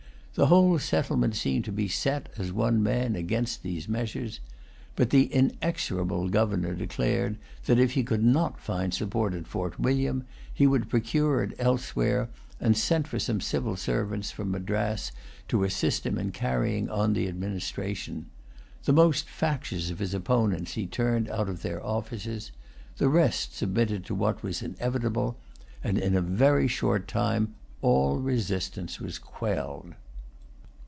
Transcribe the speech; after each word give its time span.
The 0.33 0.47
whole 0.47 0.79
settlement 0.79 1.35
seemed 1.35 1.65
to 1.65 1.73
be 1.73 1.89
set, 1.89 2.29
as 2.37 2.53
one 2.53 2.81
man, 2.81 3.17
against 3.17 3.63
these 3.63 3.89
measures. 3.89 4.39
But 4.95 5.09
the 5.09 5.25
inexorable 5.25 6.29
governor 6.29 6.73
declared 6.73 7.37
that, 7.65 7.77
if 7.77 7.91
he 7.91 8.03
could 8.05 8.23
not 8.23 8.57
find 8.57 8.93
support 8.93 9.33
at 9.33 9.45
Fort 9.45 9.77
William, 9.77 10.23
he 10.51 10.65
would 10.65 10.87
procure 10.87 11.43
it 11.43 11.51
elsewhere, 11.59 12.29
and 12.61 12.77
sent 12.77 13.09
for 13.09 13.19
some 13.19 13.41
civil 13.41 13.75
servants 13.75 14.31
from 14.31 14.51
Madras 14.51 15.11
to 15.49 15.65
assist 15.65 16.05
him 16.05 16.17
in 16.17 16.31
carrying 16.31 16.89
on 16.89 17.11
the 17.11 17.27
administration. 17.27 18.27
The 18.85 18.93
most 18.93 19.27
factious 19.27 19.89
of 19.91 19.99
his 19.99 20.13
opponents 20.13 20.75
he 20.75 20.87
turned 20.87 21.29
out 21.29 21.49
of 21.49 21.61
their 21.61 21.85
offices. 21.85 22.53
The 22.99 23.09
rest 23.09 23.53
submitted 23.53 24.05
to 24.05 24.15
what 24.15 24.43
was 24.43 24.61
inevitable; 24.61 25.37
and 25.83 25.97
in 25.97 26.15
a 26.15 26.21
very 26.21 26.69
short 26.69 27.09
time 27.09 27.53
all 27.81 28.19
resistance 28.21 28.97
was 28.97 29.19
quelled. 29.19 29.93